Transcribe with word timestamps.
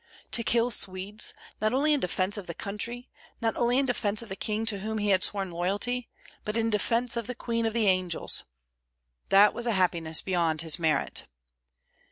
To 0.31 0.41
kill 0.43 0.71
Swedes, 0.71 1.35
not 1.61 1.73
only 1.75 1.93
in 1.93 1.99
defence 1.99 2.35
of 2.35 2.47
the 2.47 2.55
country, 2.55 3.11
not 3.39 3.55
only 3.55 3.77
in 3.77 3.85
defence 3.85 4.23
of 4.23 4.29
the 4.29 4.35
king 4.35 4.65
to 4.65 4.79
whom 4.79 4.97
he 4.97 5.09
had 5.09 5.23
sworn 5.23 5.51
loyalty, 5.51 6.09
but 6.43 6.57
in 6.57 6.71
defence 6.71 7.15
of 7.15 7.27
the 7.27 7.35
Queen 7.35 7.67
of 7.67 7.73
the 7.73 7.85
Angels, 7.85 8.45
that 9.29 9.53
was 9.53 9.67
a 9.67 9.73
happiness 9.73 10.19
beyond 10.19 10.61
his 10.63 10.79
merit. 10.79 11.25